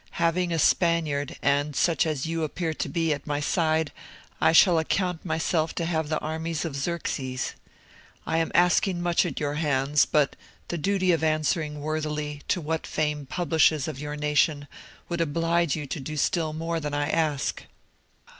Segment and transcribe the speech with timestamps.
[0.17, 3.91] Having a Spaniard, and such as you appear to be, at my side,
[4.41, 7.53] I shall account myself to have the armies of Xerxes.
[8.25, 10.35] I am asking much at your hands; but
[10.69, 14.67] the duty of answering worthily to what fame publishes of your nation,
[15.07, 17.63] would oblige you to do still more than I ask."